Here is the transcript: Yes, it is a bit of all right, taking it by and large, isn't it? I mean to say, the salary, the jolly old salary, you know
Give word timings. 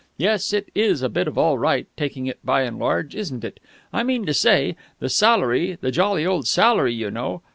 Yes, 0.17 0.51
it 0.51 0.69
is 0.73 1.03
a 1.03 1.09
bit 1.09 1.27
of 1.27 1.37
all 1.37 1.59
right, 1.59 1.85
taking 1.95 2.25
it 2.25 2.43
by 2.43 2.63
and 2.63 2.79
large, 2.79 3.15
isn't 3.15 3.43
it? 3.43 3.59
I 3.93 4.01
mean 4.01 4.25
to 4.25 4.33
say, 4.33 4.75
the 4.97 5.09
salary, 5.09 5.77
the 5.79 5.91
jolly 5.91 6.25
old 6.25 6.47
salary, 6.47 6.95
you 6.95 7.11
know 7.11 7.43